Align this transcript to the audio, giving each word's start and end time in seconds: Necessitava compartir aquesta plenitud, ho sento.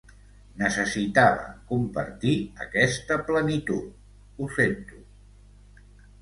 Necessitava 0.59 1.51
compartir 1.71 2.33
aquesta 2.65 3.19
plenitud, 3.29 3.93
ho 4.41 4.49
sento. 4.57 4.99